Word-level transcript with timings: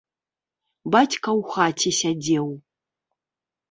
Бацька 0.95 1.29
ў 1.43 1.47
хаце 1.53 1.89
сядзеў. 2.01 2.47